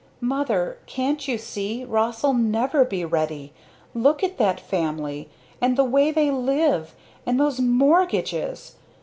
[0.19, 0.79] "Mother!
[0.87, 3.53] can't you see Ross'll never be ready!
[3.93, 5.29] Look at that family!
[5.61, 6.95] And the way they live!
[7.23, 8.77] And those mortgages!